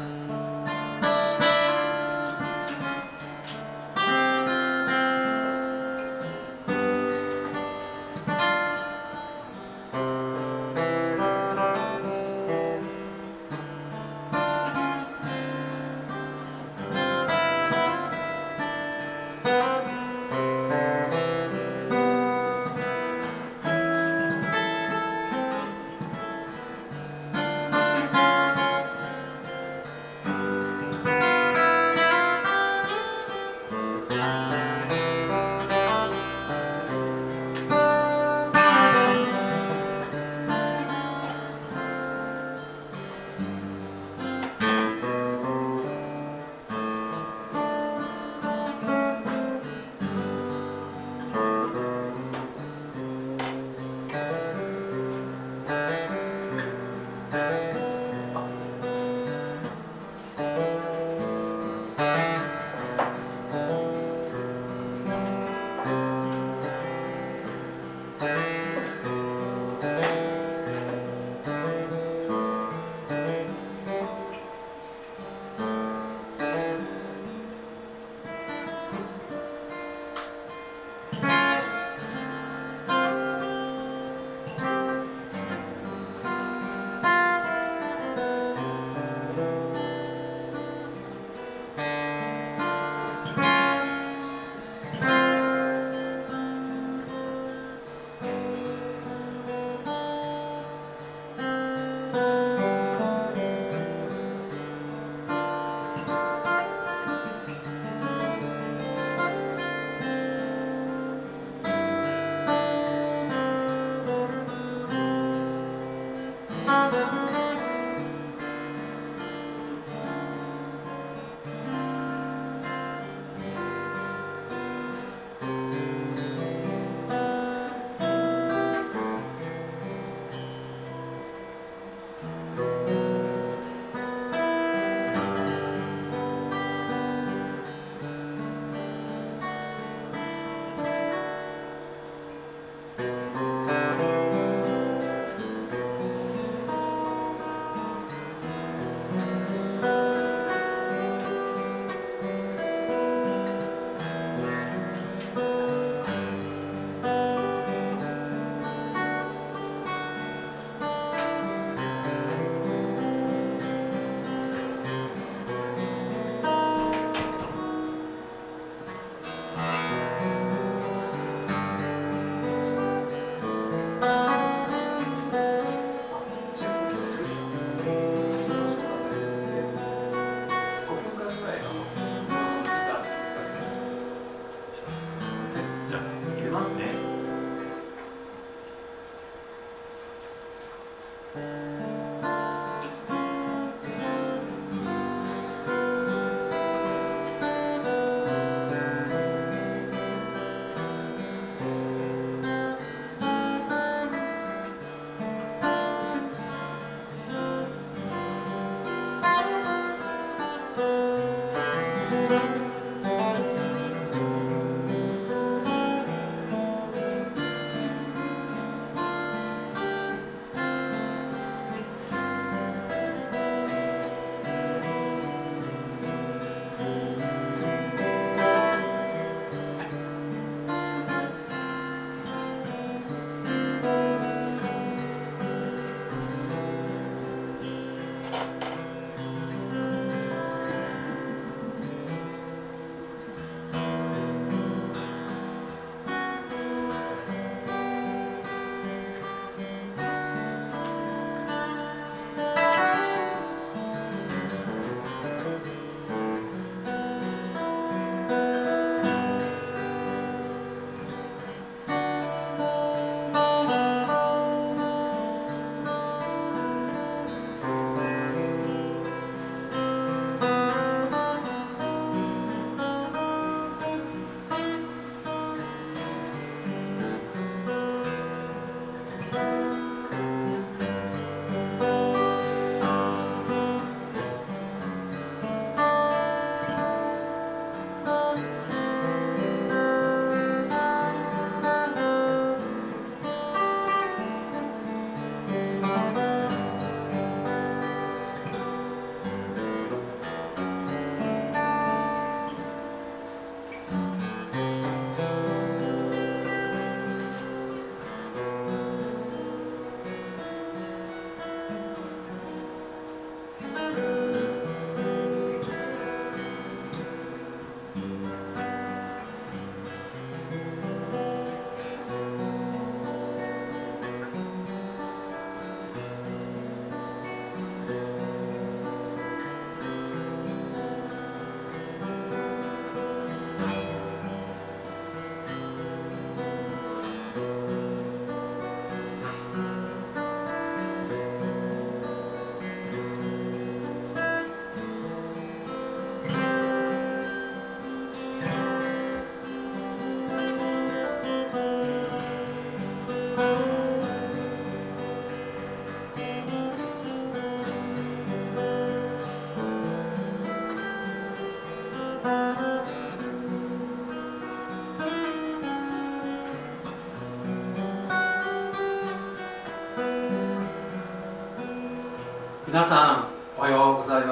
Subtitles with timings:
[0.00, 0.44] Oh.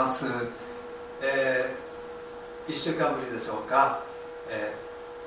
[0.06, 0.24] ます、
[1.20, 4.06] えー、1週間ぶりでしょうか、
[4.48, 4.72] え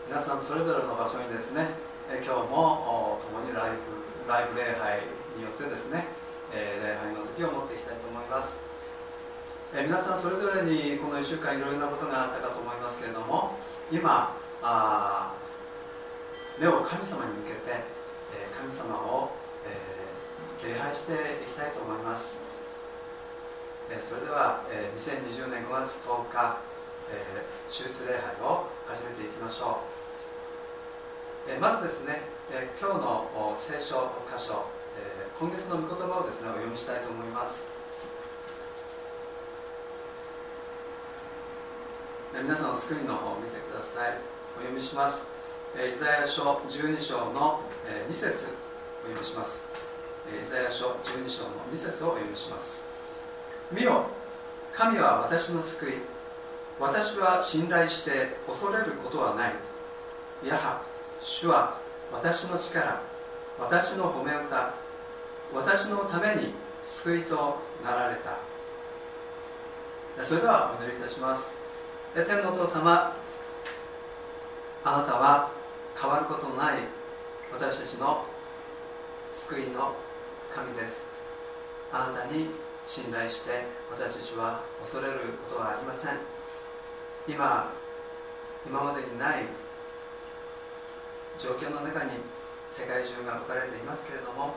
[0.08, 1.76] ー、皆さんそれぞれの場所にですね、
[2.08, 5.04] え、今日も共にライブライブ礼拝
[5.36, 6.06] によってですね、
[6.54, 8.64] え礼拝の時を持っていきたいと思います、
[9.76, 13.58] え皆さんそれぞれにこの1週間いろいろなことがあったかと思いますけれども
[13.92, 15.34] 今あ
[16.58, 17.84] 目を神様に向けて、
[18.32, 19.32] え神様を、
[19.68, 22.49] え礼拝していきたいと思います。
[23.92, 26.62] えそれではえ2020年5月10日
[27.66, 29.82] 手術礼拝を始めていきましょ
[31.48, 31.52] う。
[31.52, 32.22] えまずですね
[32.52, 37.72] え今日の聖書箇所え今月の御言葉をですねお読みしたいと思います。
[42.32, 44.18] 皆さんのスクリーンの方を見てください。
[44.54, 45.28] お読みします。
[45.74, 47.62] イザヤ書12章の
[48.08, 48.54] 2節
[49.02, 49.66] お読みします。
[50.30, 52.89] イザヤ書12章の2節をお読みします。
[53.72, 54.08] 見よ
[54.74, 55.94] 神は私の救い。
[56.80, 59.54] 私は信頼して恐れることはない。
[60.48, 60.82] やは
[61.22, 61.78] 主は
[62.12, 63.02] 私の力
[63.60, 64.74] 私の褒め歌
[65.54, 68.38] 私のために救いとなられた。
[70.24, 71.54] それではお祈りいたします。
[72.16, 73.16] 天のお父様
[74.84, 75.52] あなたは
[75.96, 76.80] 変わることのない
[77.52, 78.26] 私たちの
[79.32, 79.94] 救いの
[80.56, 81.08] 神です。
[81.92, 82.48] あなたに
[82.86, 86.18] 信頼して私たちは恐れることはありません。
[87.28, 87.74] 今
[88.66, 89.46] 今までにない
[91.38, 92.12] 状況の中に
[92.70, 94.56] 世界中が置かれていますけれども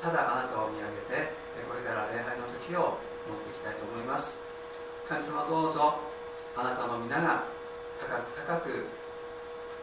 [0.00, 1.32] ただあなたを見上げて
[1.66, 4.40] これから礼拝の時を持っていきたいと思います。
[5.08, 6.00] 神様どうぞ
[6.54, 7.48] あなたの皆が
[7.98, 8.86] 高く高く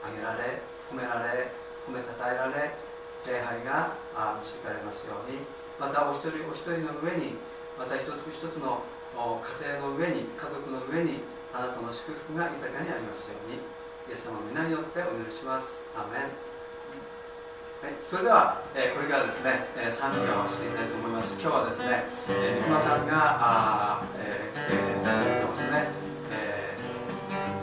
[0.05, 1.49] 上げられ褒められ
[1.89, 2.77] 褒めたたえられ
[3.25, 3.97] 礼拝が
[4.39, 5.39] 導かれますように
[5.79, 7.35] またお一人お一人の上に
[7.77, 8.83] また一つ一つの
[9.15, 11.23] 家庭の上に家族の上に
[11.53, 13.59] あなたの祝福が豊かにありますように
[14.07, 15.85] イエス様の皆によってお祈りします。
[15.95, 21.39] アメン、はい、それでは、えー、これからですね、えー、賛美をしていきたいと思います。
[21.41, 25.87] 今日はですね、えー、三熊さんがあ、えー、来ていただいてますね、
[26.31, 26.77] え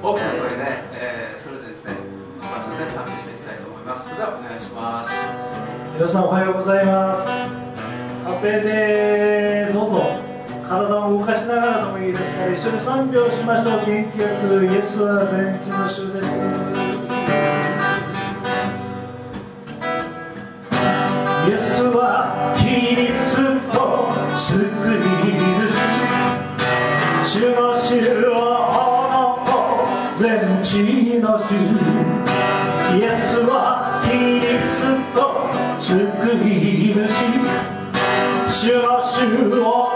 [0.01, 1.95] ー、大きな声で、えー、それでですね
[2.41, 4.05] この場所で賛美していきたいと思います。
[4.09, 5.13] それではお願いします。
[5.95, 7.62] 皆さんおはようございます。
[8.23, 10.01] 家庭でどうぞ
[10.69, 12.37] 体を動かしながらでもいいです。
[12.37, 13.85] から一緒に賛美をしましょう。
[13.85, 16.39] 元気よくイエスは全知の主です。
[21.49, 23.37] イエスはキリス
[23.73, 24.71] ト救い
[27.27, 27.99] 主主の主
[28.31, 28.33] を
[30.15, 31.51] 全知の主。
[32.97, 33.51] イエスは
[34.05, 35.19] キリスト
[35.77, 35.91] 救
[36.47, 36.62] い主
[38.63, 39.91] 主の主を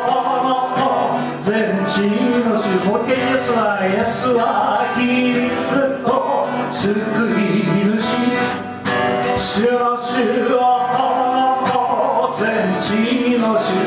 [1.38, 2.02] 全地
[2.42, 4.42] の主もう一回イエスはイエスは
[4.96, 6.90] キリスト救
[7.30, 7.62] い
[7.94, 8.02] 主
[9.38, 10.58] 主の主を
[12.36, 12.42] 全
[12.82, 13.85] 地の主。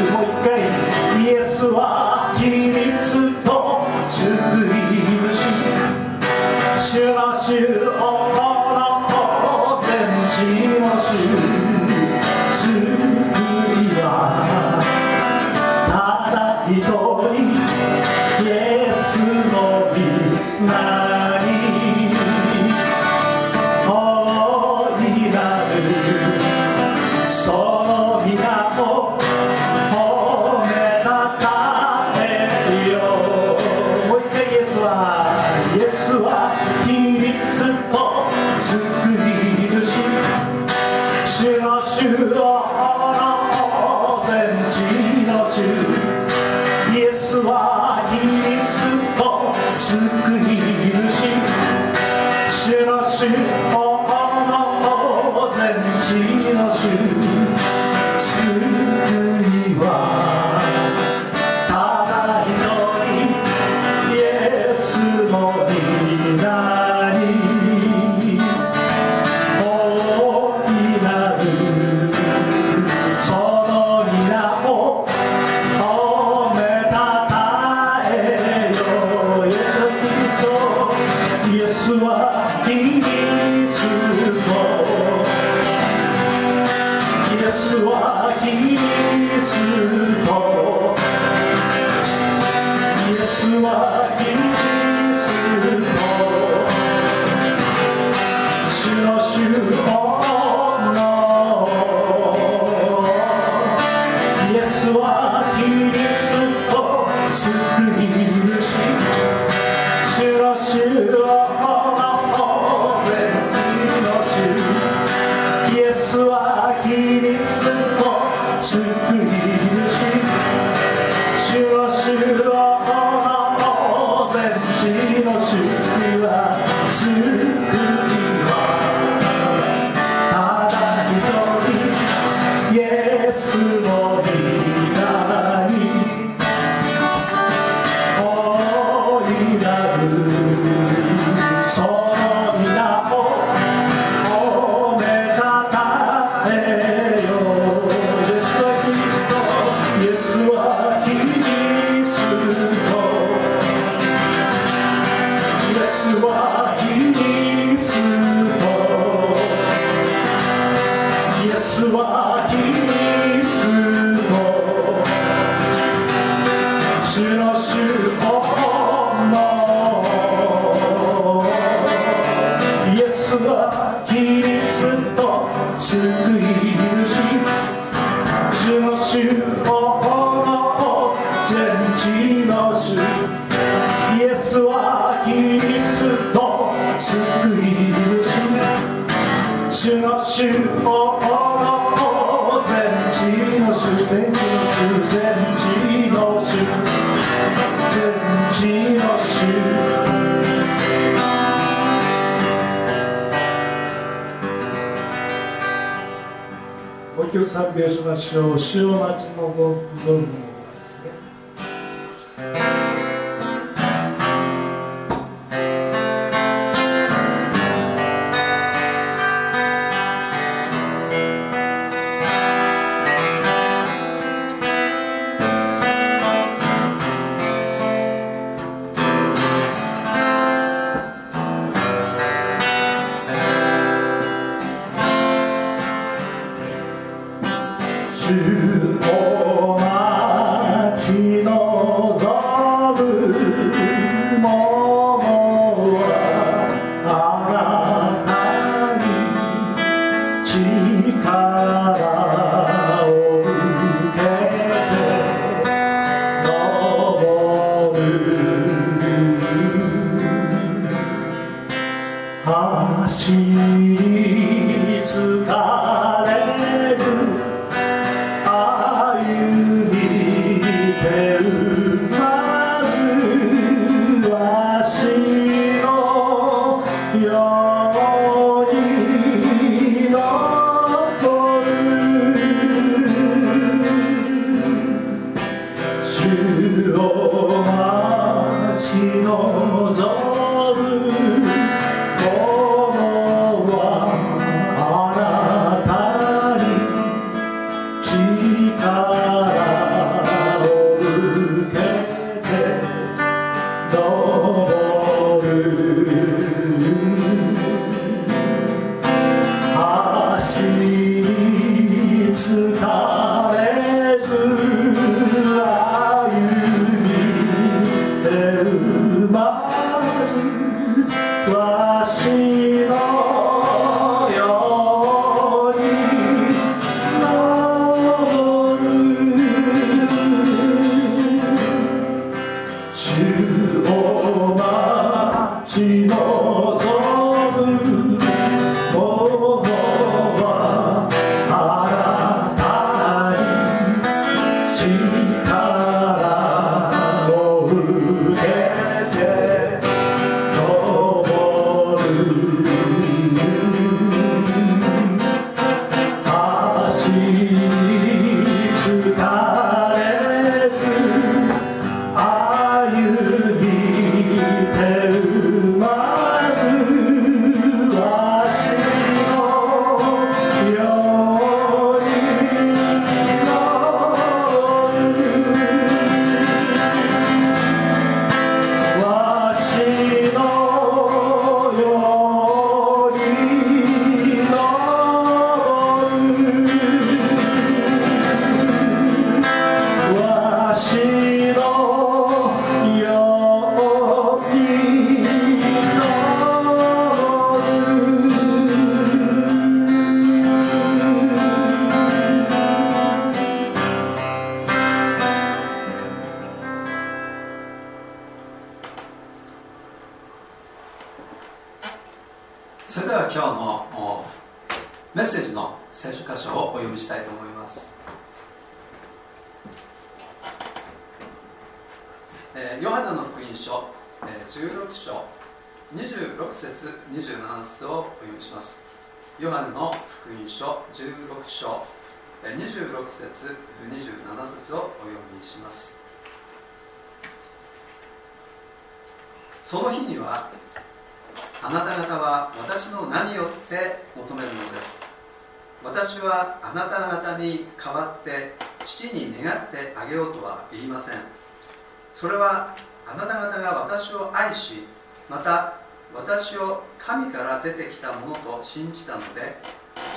[458.63, 459.57] 信じたので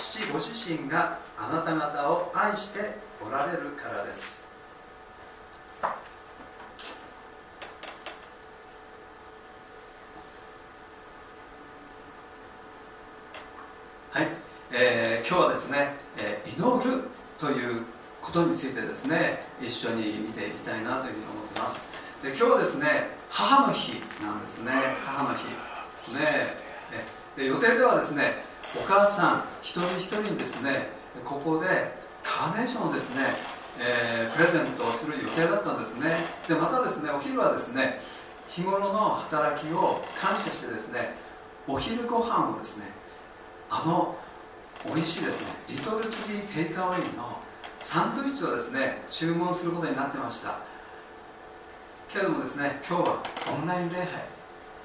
[0.00, 4.48] 父ご自身があなた方を愛しておられるからです。
[14.10, 14.28] はい、
[14.72, 17.04] えー、今日はですね、えー、祈る
[17.38, 17.82] という
[18.20, 21.88] ことについてですね一緒に見ていきたいなというふうに思ってます。
[22.22, 24.72] で今日はですね母の日なんですね。
[25.04, 25.50] 母の日で
[25.96, 27.21] すね。
[27.36, 28.44] で予定ではですね
[28.78, 30.88] お母さん一人一人にですね
[31.24, 31.92] ここで
[32.22, 33.22] カーネーションをですね、
[33.80, 36.16] えー、プレゼントをする予定だったんですね。
[36.48, 38.00] でまたですねお昼はですね
[38.48, 41.14] 日頃の働きを感謝してですね
[41.66, 42.86] お昼ご飯をですね
[43.70, 44.16] あの
[44.84, 47.38] 美味しいですねリトルツリーテイクアウェイの
[47.80, 50.58] サンドイッチをですね注文することになってました。
[52.12, 53.22] けれどもですね今日は
[53.58, 54.06] オンライン礼拝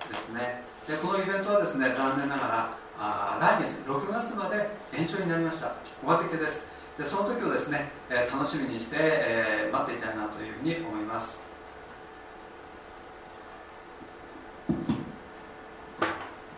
[0.09, 0.66] ですね。
[0.87, 5.75] でこのイベントはですね残念ながらあ来月6月まで延長になりました。
[6.03, 6.71] お預けです。
[6.97, 11.41] でその時をですね、えー、楽しみにして、えー、待っていたいなというふうに思います。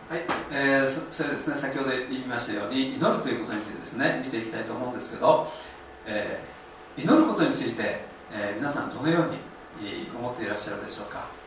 [0.08, 0.20] はい、
[0.52, 5.48] えー、そそれですね先ほど言いましたように祈るということについてですね見ていきたいと思うんですけど、
[6.06, 8.00] えー、祈ることについて、
[8.32, 9.38] えー、皆さんどのように
[10.16, 11.39] 思っていらっしゃるでしょうか。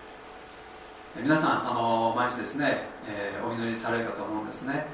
[1.15, 4.87] 皆さんあの毎日ですね、えー、お祈りされるかと思うんですね、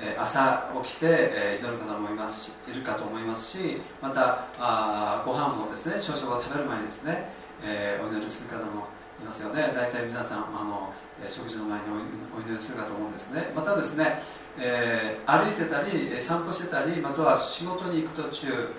[0.00, 7.28] えー、朝起きて、えー、祈る方もいますしいるかと思いますしまたあご飯もですね朝食を食べる前にですね、
[7.62, 8.88] えお祈りする方も
[9.22, 9.70] いますよね。
[9.72, 10.92] 大体皆さんあの
[11.28, 11.84] 食事の前に
[12.36, 13.52] お祈りするかと思うんですね。
[13.54, 14.20] またですね、
[14.58, 18.74] え歩いてたり散歩してたりまたは仕事に行く途中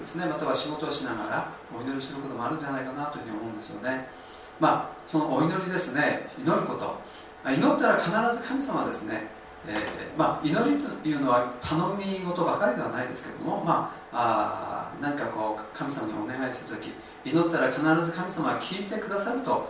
[0.00, 4.23] ですねまたは仕事をしながらお祈りすることもあるんじゃないかなというふうに思うんですよね。
[4.60, 6.28] まあそのお祈りですね。
[6.38, 6.98] 祈ること。
[7.46, 9.28] 祈ったら必ず神様はですね、
[9.68, 16.92] えー、まあ、祈りというのは頼み事ばかりではないですけども、まあ、あ何かこう神様にお願いする時
[17.24, 19.68] 祈ったら必ず神様は聞いてくださると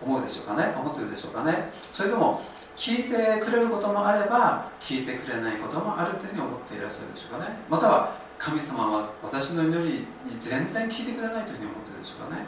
[0.00, 0.74] 思うでしょうかね。
[0.76, 1.70] 思ってるでしょうかね。
[1.92, 2.40] それでも
[2.76, 7.56] 聞いてくれることもあれば聞いてくれないこともあるというふうに思っていらっしゃるでしょうかね。
[7.68, 10.06] または神様は私の祈りに
[10.40, 12.42] 全然聞いてくれないというふうに思ってるでしょうかね、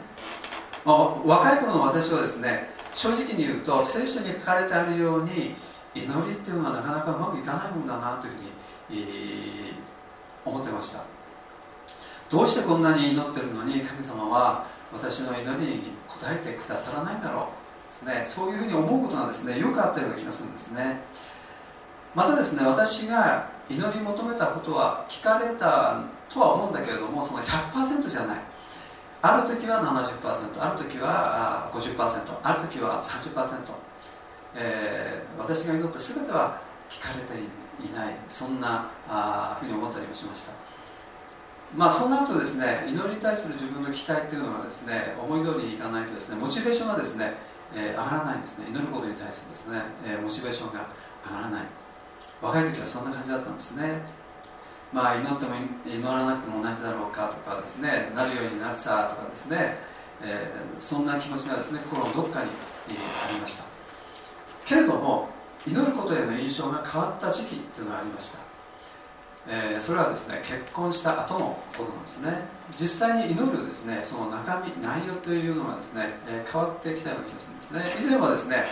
[0.85, 5.55] 若い頃の私はですね正直に言うと聖書に書かれてあるように
[5.95, 11.03] 祈りっていうのはなかなかうまくいかないもんだなというふうに、えー、思ってました。
[12.29, 17.49] どうしてこんなに祈ってるのに神様は私の祈りに応えてくださらないんだろ
[17.87, 18.23] うですね。
[18.25, 21.01] そういうふうに思うことがですねよくあったような気がするんですね。
[22.13, 28.37] またですね私が祈り求めたことは聞かれたとは思うんだけれどもその100%じゃない。
[29.25, 31.97] ある時は70%ある時は50%
[32.43, 33.33] ある時は30%、
[34.55, 40.53] えー、私が祈って全ては聞かれていないそんなあふうに思ったりもしました。
[41.75, 47.33] まあそうなるとですね祈りに対する自分の期待というのはですね思い通りにいかないとですねモチベーションがですね、
[47.73, 48.67] えー、上がらないんですね。
[48.69, 50.87] 祈ることに対してですね、えー、モチベーションが
[51.25, 51.63] 上がらない。
[52.41, 54.01] 若い時はそんな感じだったんですね。
[54.93, 59.77] まあ、祈っても祈らなくても同じだろうかとかですねなるようになさとかですね、
[60.21, 62.49] えー、そんな気持ちがですね心のどっかに、
[62.87, 63.65] ありました。
[64.65, 65.29] けれども
[65.67, 68.39] 祈ることへの印象が変わった時期っていうのがありました、
[69.47, 72.55] えー、それはですね結婚した後のことなんですね。
[72.79, 78.05] 実際に祈るですねその中身内容というのがですね、えー、変わってきたような気がするんですね。
[78.07, 78.63] 以前はですね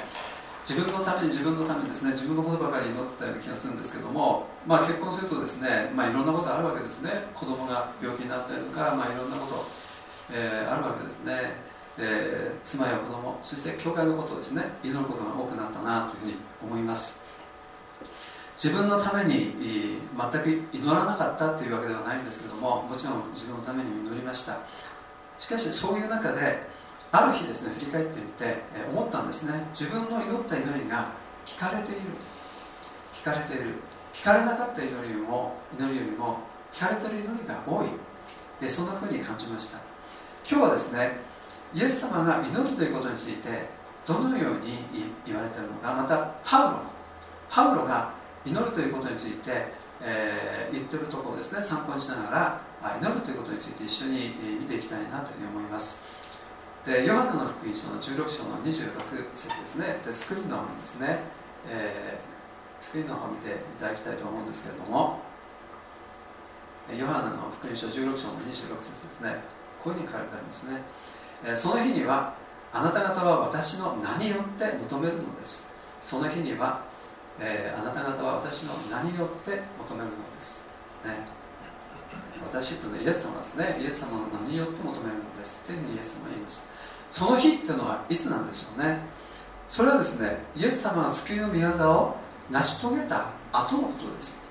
[0.67, 7.11] 自分のために自分のためにですね自分のことばかり祈ってたような気がするんですけども、まあ、結婚するとですね、まあ、いろんなことあるわけですね。
[7.35, 9.65] 子供が病気になったりとか、まあ、いろんなこと、
[10.31, 11.73] えー、あるわけですね。
[11.97, 17.21] で妻や子供そして教会のことをですね祈ることが多くなったなというふうに思います。
[18.55, 24.59] 自分のために全く祈らなかったというわけではないんですけどももちろん自分のために祈りました。
[25.37, 26.67] しかしそういう中で
[27.13, 28.57] ある日ですね振り返ってみて
[28.89, 29.53] 思ったんですね。
[29.79, 31.13] 自分の祈った祈りが
[31.45, 32.01] 聞かれている。
[33.13, 33.75] 聞かれている。
[34.11, 36.39] 聞かれなかった祈りよりも祈りよりも
[36.71, 37.87] 聞かれている祈りが多い。
[38.59, 39.77] でそんなふうに感じました。
[40.49, 41.17] 今日はですね
[41.75, 43.69] イエス様が祈るということについて
[44.07, 44.79] どのように
[45.23, 46.79] 言われているのかまたパウロ
[47.47, 48.11] パウロが
[48.43, 49.67] 祈るということについて、
[50.01, 56.22] えー、言ってるところをですね参考にしながら祈るということについて一緒に見ていきたいなというふうに思います。
[56.85, 58.99] でヨハネの福音書の16章の26
[59.35, 60.01] 節ですね。
[60.05, 61.19] でスクリーンの方にですね、
[61.69, 65.33] えー、スクリーンの方を見ていただきたいと思うんですけれども。
[66.91, 69.39] ヨハネの福音書16章の26節ですね。
[69.81, 70.81] こういうふうに書かれてありますね、
[71.45, 72.35] えー、その日には
[72.73, 75.71] あなた方は私の名によって求めるのです。
[76.01, 76.83] その日には、
[77.39, 80.67] えー、あなた方は私の名によって求めるのです。
[81.05, 81.27] ね。
[82.51, 83.77] 私というのはイエス様ですね。
[83.79, 85.63] イエス様の名によって求めるのです。
[85.63, 86.72] というふうにイエス様は言いました。
[87.13, 88.97] その日っていうのはいつなんでしょうね。
[89.69, 92.17] それはですねイエス様が救いの御業を
[92.49, 94.41] 成し遂げた後のことです。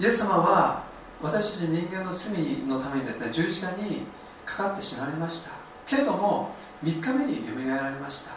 [0.00, 0.82] イエス様は
[1.22, 2.32] 私たち人間の罪
[2.66, 4.02] のためにですね十字架に
[4.44, 5.52] かかって死なれました。
[5.86, 6.50] けれども
[6.82, 8.32] 3日目によみがえられました。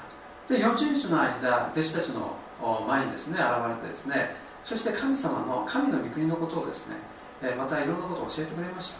[0.47, 2.35] で40日の間弟子たちの
[2.87, 6.95] 前にですね現れてですねそして神様の神の御国のことをですね
[7.57, 8.99] またいろんなことを教えてくれました。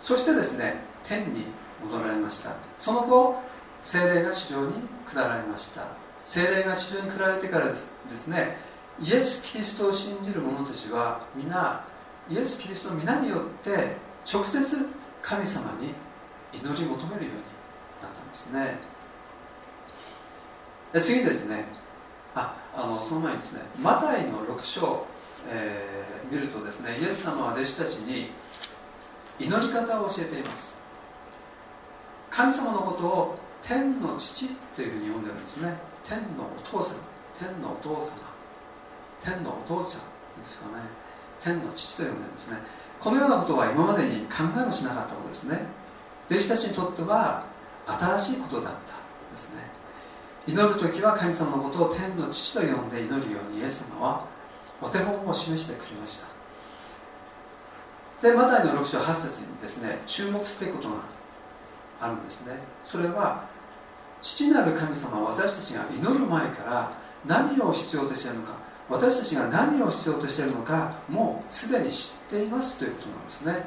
[0.00, 1.44] そしてですね天に
[1.84, 2.54] 戻られました。
[2.78, 3.40] その後
[3.80, 4.74] 精霊が地上に
[5.06, 5.88] 下られました。
[6.22, 8.56] 精霊が地上に下られてからですね
[9.00, 11.84] イエス・キリストを信じる者たちは皆
[12.28, 13.96] イエス・キリストの皆によって
[14.30, 14.88] 直接
[15.22, 15.94] 神様に
[16.52, 17.40] 祈り求めるように
[18.02, 18.78] なったんですね。
[20.92, 21.64] で次ですね。
[22.34, 25.06] ああのその前にですねマタイの6章
[25.48, 28.30] えー、見るとですねイエス様は弟子たちに
[29.38, 30.79] 祈り方を教えています。
[32.30, 35.76] 神様のことを天の父というふうに呼んでるんですね。
[36.08, 37.00] 天のお父様。
[37.38, 38.30] 天のお父様。
[39.22, 40.82] 天のお父ちゃんですかね。
[41.42, 42.58] 天の父と呼んでるんですね。
[42.98, 45.58] このようなことは今までに考えもしなかったことですね。
[46.30, 47.44] 弟子たちにとっては
[47.86, 48.92] 新しいことだった
[49.30, 49.62] ですね。
[50.46, 54.24] 祈る時は神様のことを天の父と呼んで祈るようにイエス様は
[54.80, 56.28] お手本を示してくれました。
[58.22, 60.96] でマタイの6章8節にですね注目すべきことが
[62.00, 62.58] あるんですね。
[62.84, 63.44] それは
[64.22, 66.92] 父なる神様は私たちが祈る前から
[67.26, 68.54] 何を必要としているのか
[68.88, 73.66] 私たちが何を必要としているのかもうすでに知っていますということなんですね。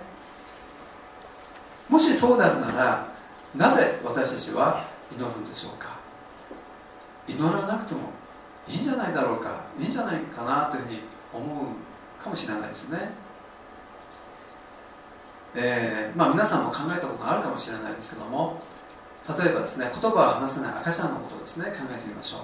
[1.89, 3.07] もしそうであるなら
[3.55, 5.93] なぜ私たちは祈るんでしょうか。
[7.27, 8.01] 祈らなくても
[8.67, 10.99] いいんじゃないだろうかいいんじゃないかなというふうに
[11.33, 13.11] 思うかもしれないですね、
[15.55, 18.61] えー、まあ、皆さんも考えたことがあるかもしれないですけども
[19.27, 22.39] 例えばですね言葉を話せない赤ちゃんのことをですね考えてみましょう。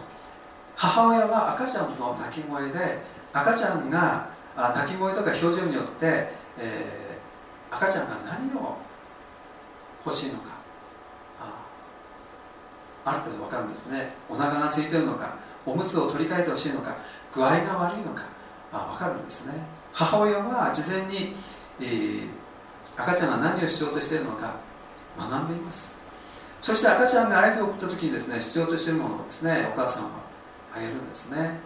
[0.75, 2.99] 母親は赤ちゃんの泣き声で
[3.33, 8.77] 赤ちゃんが泣き声とか表情によって、えー、赤ちゃんが何を
[10.05, 10.59] 欲しいのか
[13.05, 14.13] ある程度分かるんですね。
[14.29, 16.95] お腹が空いてるのかおむつを取り替えてほしいのか
[17.33, 18.23] 具合が悪いのか、
[18.71, 19.53] あ、分かるんですね。
[19.93, 21.35] 母親は事前に、
[21.81, 22.27] えー、
[22.99, 24.55] 赤ちゃんが何をしようとしているのか
[25.17, 25.97] 学んでいます。
[26.61, 30.09] そして赤ちゃんが合図を送った時にですね必要としているものをですねお母さんは
[30.75, 31.59] あげるんですね。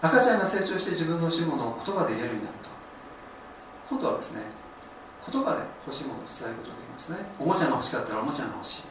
[0.00, 2.68] 赤ちゃんが成長して自分の欲しいものを言葉で言えるようになると。
[3.90, 4.42] 今度はですね
[5.26, 7.18] 言葉で欲しいものを伝えることができますね。
[7.40, 8.82] おもちゃが欲しかったらおもちゃが欲しい。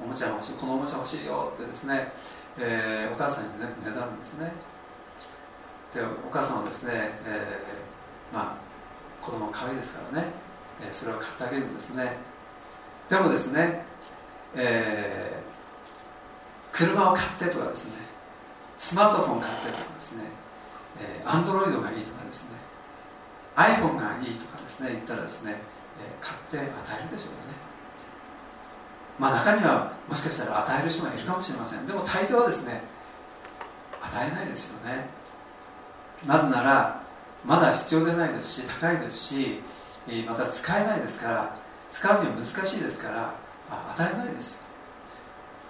[0.00, 2.12] おもちゃが欲しいこのおもちゃ欲しいよってですね
[2.60, 4.52] えー、お母さんにねねだるんですね。
[5.94, 6.92] でお母さんはですね、
[7.24, 10.32] えー、まあ子供可愛いですからね、
[10.86, 12.16] え、それを買ってあげるんですね。
[13.08, 13.84] でもですね、
[14.54, 17.96] えー、車を買ってとかですね
[18.76, 20.24] スマートフォン買ってとかですね
[21.24, 22.56] アンドロイドがいいとかですね
[23.56, 26.66] iPhone がいいとかですね言ったらですね、え、買って与
[27.00, 27.58] えるでしょうね。
[29.18, 31.86] まあ、中にはもしかしたら与える人がいるかもしれません。
[31.86, 32.82] でも大抵はですね
[34.00, 35.08] 与えないですよね。
[36.26, 37.02] なぜなら
[37.44, 39.60] まだ必要でないですし高いですし
[40.26, 41.56] また使えないですから
[41.90, 43.34] 使うには難しいですから
[43.94, 44.66] 与えないです。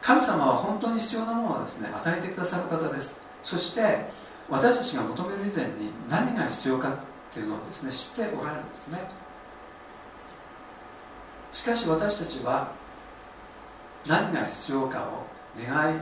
[0.01, 3.21] 神様は本当に必要なものはですね与えてくださる方です。
[3.43, 4.07] そして
[4.49, 6.95] 私たちが求める以前に何が必要かっ
[7.35, 8.99] ていうのをですね知っておられるんですね。
[11.51, 12.71] しかし私たちは
[14.07, 15.27] 何が必要かを
[15.61, 15.99] 願い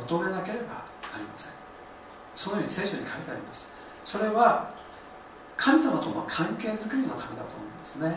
[0.00, 1.52] 求めなければなりません。
[2.34, 3.72] そのように聖書に書いてあります。
[4.04, 4.77] それは
[5.58, 8.16] 神様との関係づくりのためだと思うんですね。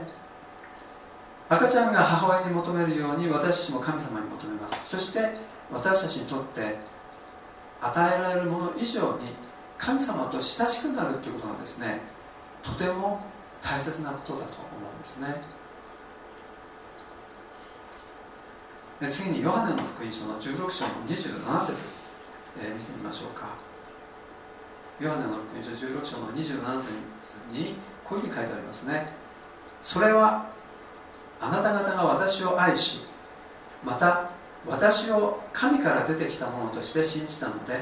[1.49, 4.89] 赤ちゃんが母親に求めるように私たちも神様に求めます。
[4.89, 5.31] そして
[5.71, 6.77] 私たちにとって
[7.81, 9.33] 与えられるもの以上に
[9.77, 12.01] 神様と親しくなるということがですね
[12.63, 13.19] とても
[13.61, 15.41] 大切なことだと思うんですね。
[18.99, 21.89] で次にヨハネの福音書の16章の27節、
[22.61, 23.60] えー、見てみましょうか。
[25.01, 26.91] ヨハネの福音書16章の27節
[27.51, 29.07] にこういうふうに書いてありますね。
[29.81, 30.51] それは
[31.39, 32.99] あなた方が私を愛し
[33.83, 34.29] また
[34.67, 37.81] 私を神から出てきたものとして信じたので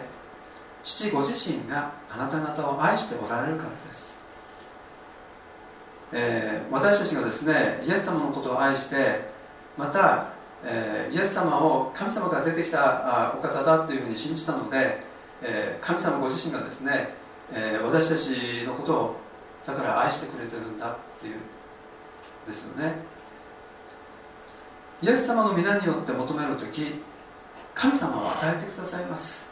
[0.81, 4.23] 父ご自身があなた方を愛しておられるからです、
[6.13, 9.29] えー、私たちがですねイエス様のことを愛して
[9.77, 10.29] また、
[10.63, 15.08] えー、イエス様を神様から出てきたお方だというふうに信じたので、
[15.41, 17.15] え、神様ご自身がですね、
[17.51, 19.15] え私たちのことを
[19.65, 21.35] だから愛してくれてるんだっていう
[22.47, 22.95] ですよね。
[25.01, 26.95] イエス様の皆によって求める時
[27.73, 29.49] 神様を与えてくださいます。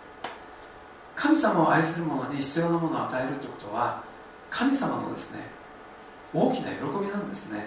[1.16, 4.04] 神様を愛する者に必要なものを与えるということは
[4.50, 5.40] 神様のですね
[6.34, 7.66] 大きな喜びなんですね。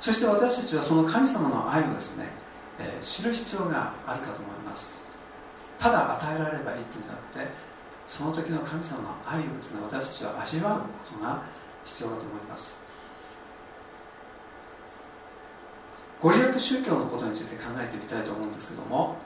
[0.00, 2.26] そして私たちはその神様の愛をですね、
[2.78, 4.97] えー、知る必要があるかと思います。
[5.78, 7.68] ただ与えられればいいというんじゃなくて
[8.06, 10.86] その時の神様の愛をですね私たちは味わうこ
[11.18, 11.42] とが
[11.84, 12.82] 必要だと思います。
[16.20, 19.16] ご利益宗教のことについて考えてみたいと思うんですけども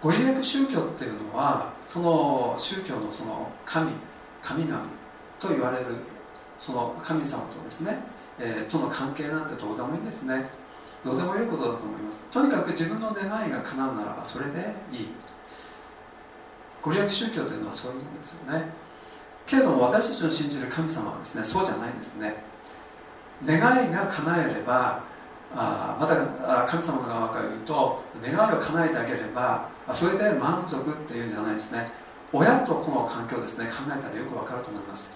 [0.00, 3.92] ご利益宗教っていうのはその宗教のその神
[4.40, 4.80] 神々
[5.38, 5.96] と言われる
[6.58, 7.98] その神様とですね、
[8.38, 10.48] えー、との関係なんてどうでもいいんですね。
[11.04, 12.24] どうでもいいことだと思います。
[12.30, 15.08] とにかく自分の願いが叶うならばそれでいい。
[16.82, 18.64] ご利益宗教というのはそういうんですよね。
[19.46, 22.44] けれども私たちの信じる神様はですねそうじゃないんですね。
[23.44, 25.02] 願いが叶えれば
[25.56, 31.90] あまた神様の側から言うと願いを叶えてあげればそれで満足っていうんじゃないですね。
[32.32, 35.12] 親と子の関係をですね考えたらよくわかると思います。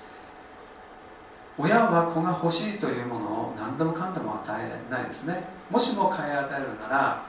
[1.57, 5.45] 親は子が欲しいというものを何でもかんでも与えないですね。
[5.71, 7.23] もしも買い与えるなら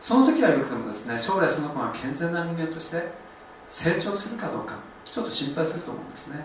[0.00, 3.08] その時はよくてもですね将来その子が健全な人間として
[3.68, 4.78] 成長するかどうか
[5.10, 6.44] ちょっと心配すると思うんですね。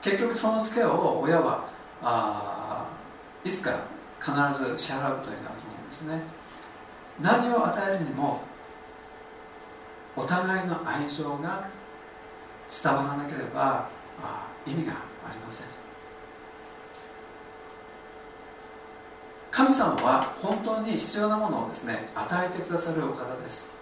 [0.00, 1.68] 結局そのツケを親は
[2.02, 2.88] あ
[3.42, 3.80] いつか
[4.20, 6.22] 必ず支払うことになると思うんですね。
[7.20, 8.42] 何を与えるにも
[10.14, 11.68] お互いの愛情が
[12.70, 13.88] 伝わらなければ
[14.66, 15.77] 意味がありません。
[19.58, 23.74] 神様は本当に必要なものをですね与えてくださるお方です。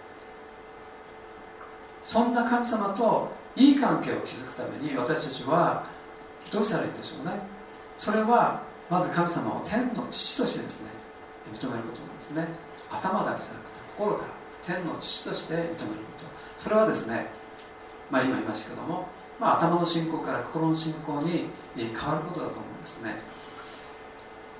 [2.01, 5.85] そんな神様といい関係を築くために私たちは
[6.51, 7.33] どうしたらいいでしょうね。
[7.95, 10.89] それはまず神様を天の父としてですね
[11.53, 12.47] 認めることなんですね。
[12.89, 14.29] 頭だけじゃなくて心から
[14.65, 15.83] 天の父として認めるこ
[16.57, 16.63] と。
[16.63, 17.27] それはですね
[18.09, 19.07] まあ今言いましたけども、
[19.39, 23.26] まあ、頭の信仰から心の信仰に変わることだと思うんですね。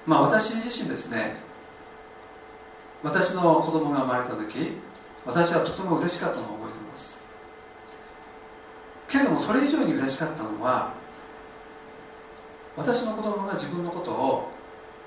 [0.07, 1.35] まあ私自身ですね
[3.03, 4.77] 私の子供が生まれた時
[5.25, 7.27] 私はとても嬉しかったのを覚えています。
[9.09, 10.93] けれどもそれ以上に嬉しかったのは
[12.77, 14.51] 私の子供が自分のことを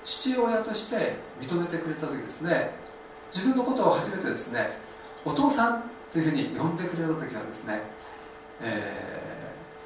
[0.04, 2.70] 父親として認めてくれた時ですね。
[3.32, 4.78] 自分のことを初めてですね
[5.24, 7.80] お父さんというふうに呼んでくれた時はですね、
[8.60, 9.22] え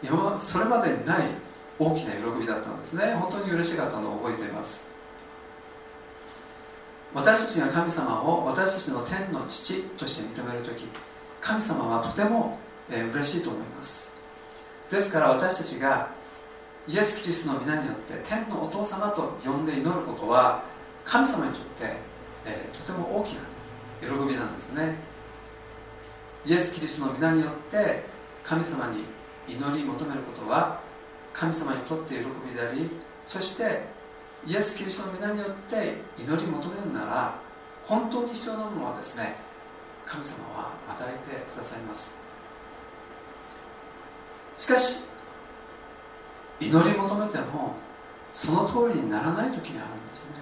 [0.03, 1.29] ー、それまでにない
[1.79, 3.15] 大きな喜びだったんですね。
[3.15, 4.94] 本当に嬉しかったのを覚えています。
[7.15, 10.85] 私たちが神様を私たちの天の父として認める時
[11.41, 12.59] 神様はとても、
[12.91, 14.17] えー、嬉しいと思います。
[14.91, 16.11] ですから私たちが
[16.89, 20.65] イエス・キリストの皆によって天のお父様と呼んで祈ることは
[21.05, 21.97] 神様にとって、
[22.45, 23.41] えー、とても大きな
[24.01, 24.97] 喜びなんですね。
[26.47, 28.03] イエス・キリストの皆によって
[28.43, 29.05] 神様に
[29.49, 30.81] 祈り求めることは
[31.33, 32.91] 神様にとって喜びであり
[33.27, 33.83] そして
[34.47, 37.39] イエス・キリストの皆によって祈り求めるなら
[37.85, 39.37] 本当に必要なものはですね
[40.05, 42.19] 神様は与えてくださいます。
[44.57, 45.05] しかし
[46.61, 47.75] 祈り求めても
[48.33, 50.37] その通りにならない時があるんですね、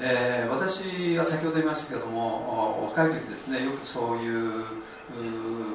[0.00, 4.64] えー、私は先ほど言いましたけども若い時ですねよくそういう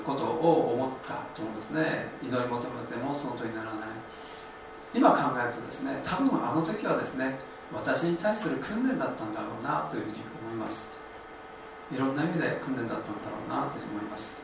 [0.06, 2.08] ことを思ったと思うんですね。
[2.22, 3.99] 祈り求めてもその通りにならない。
[4.94, 7.40] 今考えるとですね多分あの時はですね
[7.74, 10.92] 私に対する訓練だったんだろうなというふうに思います。
[11.92, 14.38] いろんな意味で訓練だったんだろうなというふうに思います。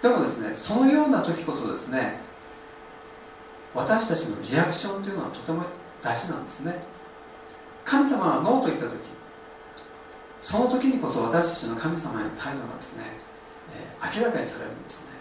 [0.00, 2.20] でもですねそのような時こそですね
[3.74, 5.62] 私たちのリアクションというのはとても
[6.02, 6.82] 大事なんですね。
[7.84, 8.92] 神様がノーと言った時
[10.40, 13.04] その時にこそ私たちの神様への態度がですね、
[13.72, 15.12] えー、明らかにされるんですね。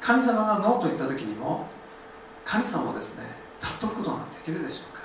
[0.00, 1.66] 神様がノーと言った時にも
[2.44, 3.24] 神様をですね
[3.60, 5.02] 尊ぶことができるでしょうか？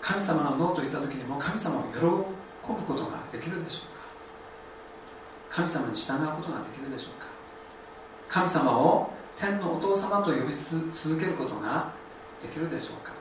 [0.00, 2.08] 神様がノーと言った時にも神様を喜ぶ
[2.82, 4.02] ことができるでしょうか？
[5.56, 7.26] 神様に従うことができるでしょうか？
[8.28, 10.52] 神様を天のお父様と呼び
[10.92, 11.92] 続けることが
[12.42, 13.12] できるでしょうか？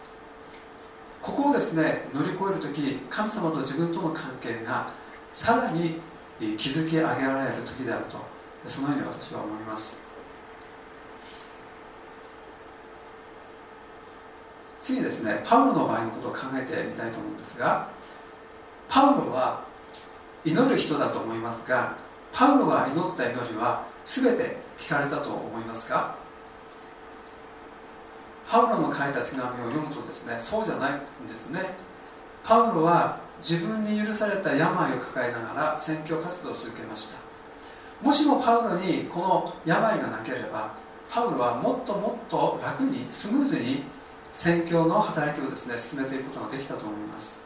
[1.22, 4.92] ここをですね乗り越える時神様と自分との関係が
[5.34, 6.02] さらに
[6.58, 8.18] 築き上げられる時であると
[8.68, 10.02] そのように私は思います。
[14.82, 17.90] 次ですねパウロの場合のことを考えてみたいと思うんですが
[18.90, 19.64] パウロは
[20.44, 21.96] 祈る人だと思いますが
[22.34, 26.16] パウロが祈った祈りは全て聞かれたと思いますか？
[28.50, 30.92] パウロの書いた手紙を読むとですねそうじゃない
[31.24, 31.60] んですね。
[32.44, 37.18] パウロは自分に許された病を抱えながら宣教活動を続けました。
[38.02, 40.74] もしもパウロにこの病がなければ
[41.10, 43.84] パウロはもっともっと楽にスムーズに
[44.34, 47.42] 宣教の働きをですね進めていくことができたと思います。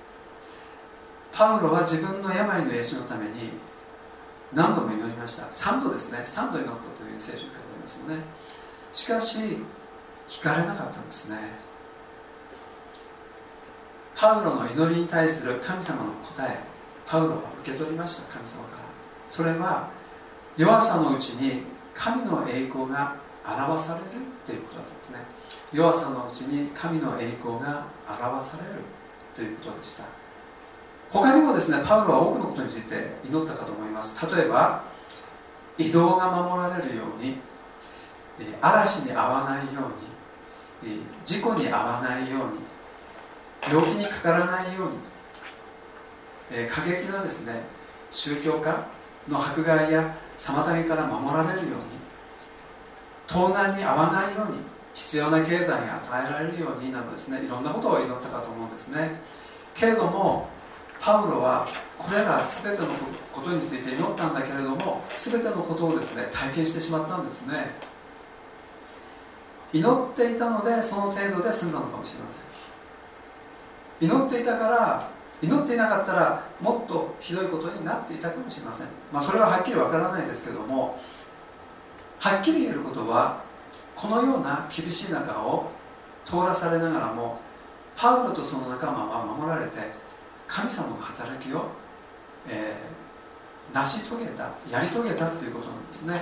[1.32, 3.50] パウロは自分の病の癒しのために
[4.54, 5.43] 何度も祈りました。
[5.48, 6.19] 3度ですね。
[6.24, 8.24] 3度祈ったという聖書に書いてありますよね。
[8.93, 9.38] しかし
[10.28, 11.38] 聞かれなかったんですね。
[14.15, 16.60] パウロの祈りに対する神様の答え
[17.06, 18.34] パウロは受け取りました。
[18.34, 18.84] 神様から。
[19.28, 19.89] それは
[20.56, 24.06] 弱さのうちに神の栄光が表される
[24.45, 25.19] ということだったんですね。
[25.76, 28.80] 弱さのうちに神の栄光が表される
[29.36, 30.06] ということでした。
[31.12, 32.96] 他にもですねパウロは多くのことについて
[33.28, 34.26] 祈ったかと思います。
[34.34, 34.84] 例えば
[35.78, 37.38] 移動が守られるように
[38.62, 39.82] 嵐に遭わないよ
[40.84, 42.66] うに事故に遭わないように
[43.68, 44.98] 病気にかからないように、
[46.52, 47.64] え過激なですね
[48.12, 48.88] 宗教家
[49.28, 51.84] の迫害や妨げから守られるように
[53.28, 55.75] 盗難に遭わないように必要な経済が
[56.10, 57.43] 与えられるようになどですね。
[57.43, 59.19] いろんなことを祈ったかと思うんですね。
[59.75, 60.49] けれども
[60.99, 61.67] パウロは
[61.99, 62.88] これら全ての
[63.31, 67.71] ことについて祈ったんだけれども全てのことをですね体験してしまったんですね。
[69.73, 72.45] 祈っていたのでその程度で済んだのかもしれません。
[74.08, 80.99] 祈っていたから祈っていなかったらもっとひどいことになっていたかもしれません、まあ、それははっきりわからないですけども
[82.19, 83.44] はっきり言えることは
[83.95, 85.71] このような厳しい中を
[86.25, 87.39] 通らされながらも
[87.95, 89.77] パウロとその仲間は守られて
[90.47, 91.67] 神様の働きを、
[92.47, 96.21] えー、成し遂げたやり遂げたということなんですね。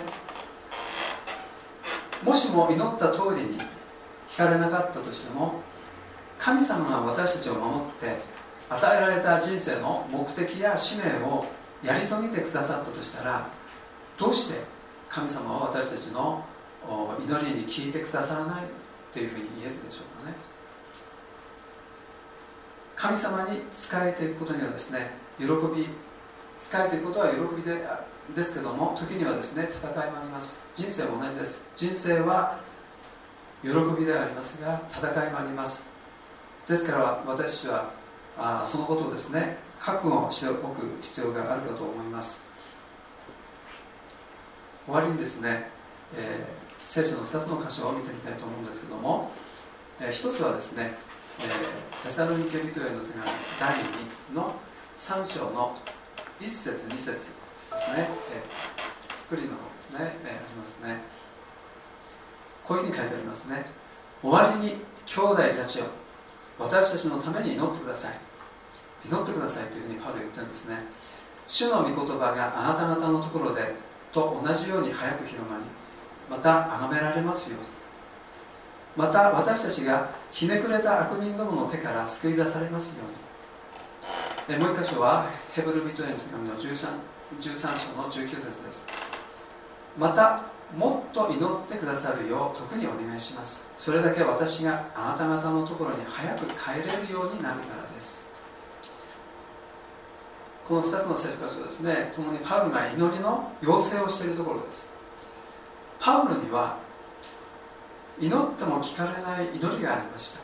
[2.24, 3.58] もしも祈った通りに
[4.30, 5.62] 聞かれなかったとしても
[6.38, 8.18] 神様が私たちを守って
[8.70, 11.46] 与えられた人生の目的や使命を
[11.84, 13.50] やり遂げてくださったとしたら
[14.18, 14.62] どうして
[15.10, 16.46] 神様は私たちの
[17.20, 18.64] 祈りに聞いてくださらない
[19.12, 20.36] というふうに言えるでしょうかね。
[22.96, 25.88] 神様に仕えていくことにはですね喜び
[26.58, 27.86] 仕えていくことは喜びで
[28.34, 30.62] ですけども時にはですね戦いもあります。
[30.76, 31.68] 人生も同じです。
[31.76, 32.60] 人生は
[33.62, 35.86] 喜びではありますが戦いもあります。
[36.68, 37.92] ですから私は
[38.38, 42.46] あそのことをですね覚悟しておく必要があるかと思います。
[44.86, 45.70] 終わりにですね、
[46.16, 49.32] えー、聖書の2つの箇所を見てみたいと思うんですけども、
[50.00, 50.94] えー、1つはですね、
[51.40, 53.26] えー、テサロニケ人への手紙
[53.60, 53.76] 第
[54.34, 54.56] 2の
[54.98, 55.78] 3章の
[56.40, 60.98] 1節2節ですね、えー、スクリーンの方ですね、えー、ありますね。
[62.64, 63.66] こういうふうに書いてありますね。
[64.22, 64.76] 終わりに
[65.06, 65.86] 兄弟たちを
[66.60, 68.14] 私たちのために祈ってください。
[69.06, 70.78] 祈ってくださいというふうにパウロ言ってるんですね。
[71.48, 73.76] 主の御言葉があなた方のところで
[74.14, 75.64] と同じように早く広まり
[76.34, 77.58] また崇められますよ
[78.98, 84.60] また私たちがひねくれた悪人どもの手から救い出されますように。
[84.60, 86.88] もう一箇所はヘブル人への手紙の 13,
[87.40, 88.88] 13章の19節です。
[89.98, 90.44] また
[90.76, 93.68] もっと祈ってくださるよう特にお願いします。
[93.76, 98.32] それだけ私があなた方のところに早く帰れるようになるからです。
[100.68, 104.93] この2つの聖書箇所ですね共にパウロが祈りの要請をしているところです。
[106.00, 106.78] パウロには
[108.20, 110.40] 祈っても聞かれない祈りがありました。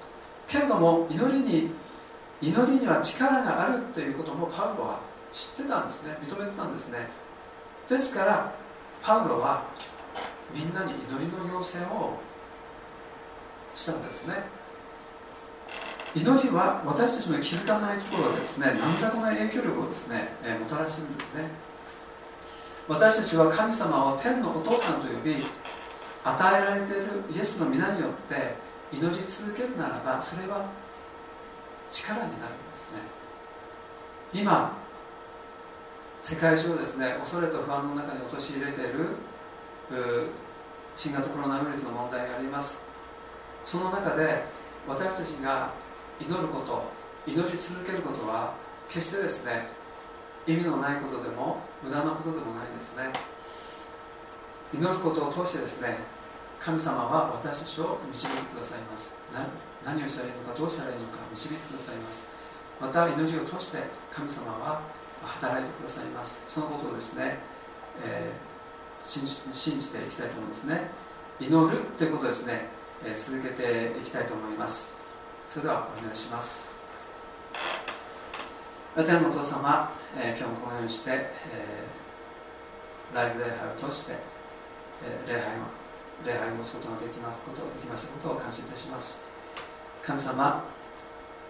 [0.47, 1.71] けれども祈りに
[2.41, 4.99] 祈りには力があるということもパウロは
[5.31, 6.17] 知ってたんですね。
[6.21, 7.07] 認めてたんですね。
[7.87, 8.53] ですから
[9.01, 9.63] パウロは
[10.53, 12.19] みんなに祈りの要請を
[13.75, 14.59] したんですね。
[16.15, 21.68] 祈りは私たちの気づかないところでですね何らかの影響力をですね、えもたらしてるんですね。
[22.89, 25.35] 私たちは神様を天のお父さんと呼び
[26.23, 28.55] 与えられているイエスの皆によって
[28.91, 30.65] 祈り続けるならばそれは
[31.91, 32.97] 力になるんですね。
[34.33, 34.75] 今
[36.21, 40.31] 世界中をですね恐れと不安の中に陥れている
[40.95, 42.83] 新型コロナウイルスの問題があります。
[43.63, 44.45] その中で
[44.87, 45.73] 私たちが
[46.19, 46.83] 祈ること
[47.27, 48.55] 祈り続けることは
[48.87, 49.67] 決してですね
[50.49, 53.13] 意味のないことでも無駄なことでもないですね。
[54.73, 55.97] 祈ることを通してですね
[56.59, 59.15] 神様は私たちを導いてくださいます。
[59.85, 62.27] 何をしたらいいのかどうしたらいいのか導いてくださいます。
[62.81, 64.81] また祈りを通して神様は
[65.21, 66.43] 働いてくださいます。
[66.47, 67.37] そのことをですね、
[68.03, 70.89] えー、信じていきたいと思うんですね。
[71.39, 72.67] 祈るということですね、
[73.05, 74.97] えー、続けていきたいと思います。
[75.47, 76.73] それではお願いします。
[78.95, 84.13] 天のお父様、えー、今日もこのようにして、えー、ライブ礼拝を通して、
[85.03, 85.79] えー、礼拝を
[86.25, 89.21] 礼拝を持つことができますことができましたことを感謝いたします。
[90.01, 90.65] 神様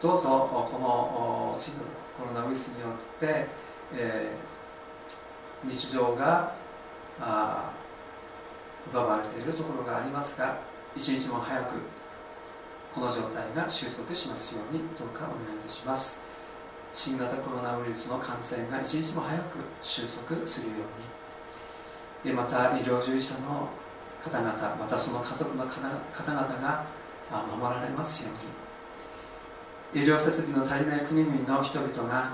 [0.01, 1.85] どうぞこの新型
[2.17, 3.47] コロナウイルスによって、
[3.93, 6.55] えー、日常が
[8.91, 10.59] 奪われているところがありますが
[10.95, 11.75] 一日も早く
[12.93, 16.28] この状態が収束しますようにどうかお願いいたします。
[16.91, 20.73] 新型コロナウイルスの感染が一日も早く収束するよ
[22.23, 22.31] うに。
[22.31, 23.69] でまた医療従事者の
[24.21, 25.97] 方々またその家族の方々
[26.35, 26.85] が
[27.57, 28.29] 守られますよ
[29.93, 30.03] うに。
[30.03, 32.33] 医療設備の足りない国々の人々が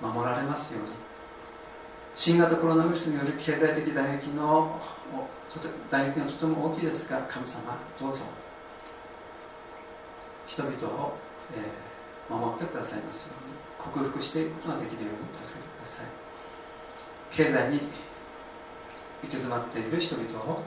[0.00, 0.90] 守られますように。
[2.14, 4.80] 新型コロナウイルスによる経済的打撃の
[5.90, 8.24] 打撃がとても大きいですが神様どうぞ。
[10.46, 11.16] 人々を、
[12.28, 13.69] 守ってくださいますように。
[13.82, 16.06] 克服していくことができるように助けてください。
[17.30, 17.84] 経済に行
[19.28, 20.62] き詰まっている人々を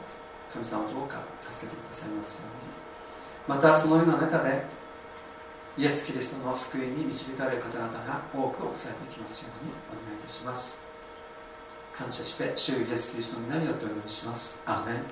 [0.52, 2.42] 神様どうか助けてくださいますよ
[3.48, 3.56] うに。
[3.56, 4.64] またそのような中で
[5.78, 10.82] イエス・キリストの救いに導かれる方々が多く起されていきますようにお願いいたします。
[11.92, 14.62] 感謝して主イエス・キリストの皆によってお祈りします？
[14.66, 15.04] アーメン。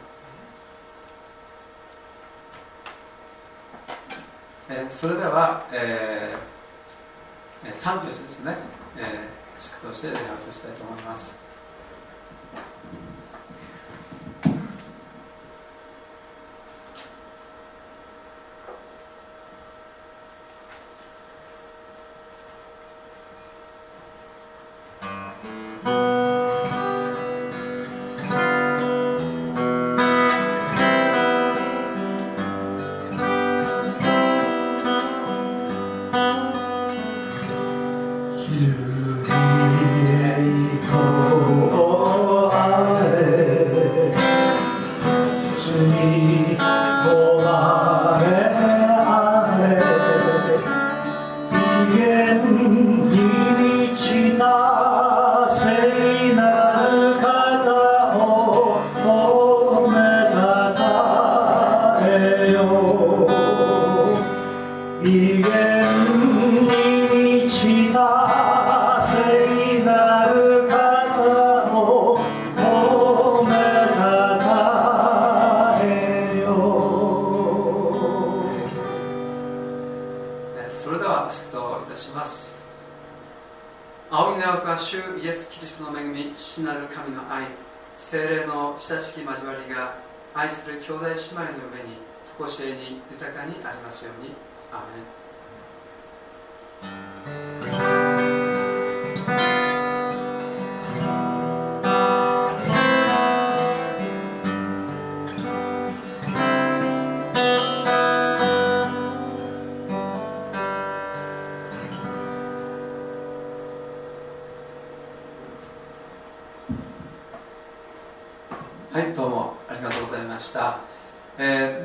[4.70, 6.61] えー、それでは、えー、
[7.72, 8.56] 賛美をしてですね、
[8.98, 11.41] えー、祝祷して礼拝をしたいと思います。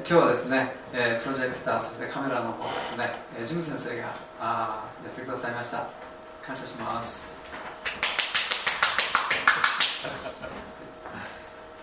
[0.08, 5.90] 今日はですね、えー、プロジェクターそしてカメラの方ですね、えー、ジム先生があやってくださいました。
[6.40, 7.34] 感謝します。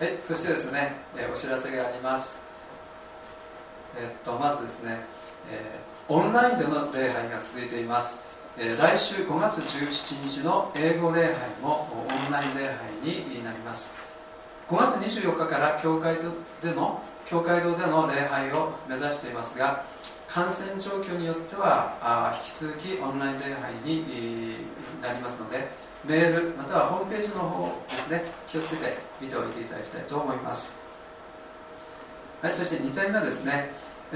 [0.00, 2.46] はいそしてですね、えー、お知らせがあります。
[3.98, 5.04] えー、っとまずですね、
[5.50, 8.22] えー、オンラインでの礼拝が続いています。
[8.56, 13.92] え来週5月17日の英語礼拝もオンライン礼拝になります。
[14.70, 16.16] 5月24日から教会
[16.62, 19.84] での教会堂での礼拝を目指していますが
[20.26, 24.04] 感染状況によっては引き続きオンライン礼拝に
[25.00, 25.68] なりますので
[26.06, 30.78] メールまたはホームページの方ですね気をつけて見ておいていただきたいと思います。
[32.42, 33.70] はい、そして2点目ですね。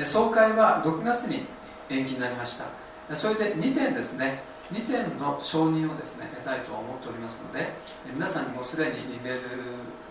[0.05, 1.47] 総会は6月に
[1.89, 3.15] 延期になりました。
[3.15, 4.43] それで2点ですね。
[4.71, 7.73] 2点の承認をですね得たいと思っておりますので
[8.13, 9.41] 皆さんにもすでにメール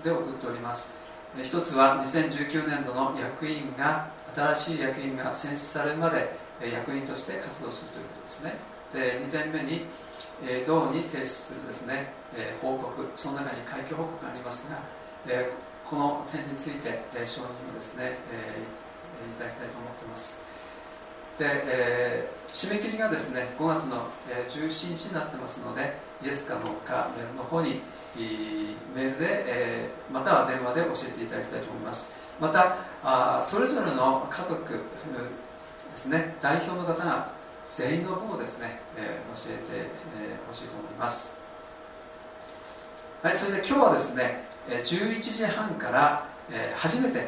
[0.04, 1.07] で送っております。
[1.42, 8.56] 一つは2019年度の役員が新しい役員が選出されるまで役員として活動するということですね。
[8.94, 9.86] で2点目に
[10.66, 12.14] 道に提出するですね
[12.62, 14.78] 報告その中に会計報告がありますが
[15.84, 18.18] この点について承認をですね
[19.36, 20.47] いただきたいと思っています。
[21.38, 27.82] で、えー、締め切りがですね5月の、えー、17日になってますのでイエスかノーかメールの方に
[28.96, 32.16] メールで、えー、または電話で教えていただきたいと思います。
[32.40, 34.80] またあそれぞれの家族で
[35.96, 37.32] すね代表の方が
[37.72, 39.90] 全員の分をですね、えー、教えてほ、
[40.22, 41.38] えー、しいと思います。
[43.22, 47.28] はいそして今日はですね11時半から、えー、初めて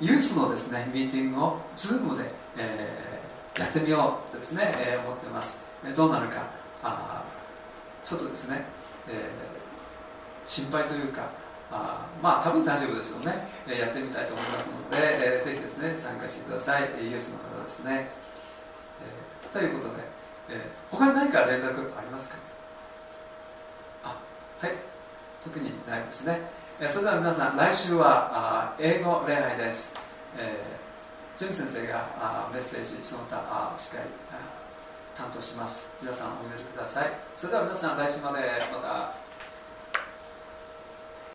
[0.00, 3.09] ユースのですねミーティングを Zoom で、えー
[3.60, 5.58] やってみようとですね、えー、思ってます。
[5.84, 6.46] えどうなるか。
[6.82, 7.22] あ
[8.02, 8.64] ちょっとですね、
[9.06, 11.28] えー、心配というか
[11.70, 14.96] あまあ多分大丈夫ですよね、えー、やってみたいと思いますので、
[15.36, 16.88] えー、ぜひですね参加してください。
[17.04, 18.08] ユースの方ですね、
[19.52, 20.02] えー、ということで、
[20.48, 20.56] えー、
[20.90, 22.36] 他に何か連絡ありますか？
[24.04, 24.16] あ
[24.58, 24.72] はい。
[25.44, 26.40] 特にないですね、
[26.80, 28.30] えー、それでは皆さん来週は
[28.72, 29.92] あ英語礼拝です、
[30.38, 30.79] えー
[31.40, 34.00] 純先生があメッセージその他あ司会
[35.16, 35.88] 担当します。
[36.02, 37.12] 皆さんお祈りください。
[37.34, 39.19] それでは皆さん来週までまた。